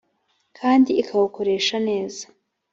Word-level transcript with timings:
kandi 0.57 0.91
ikawukoresha 1.01 1.75
neza 1.87 2.23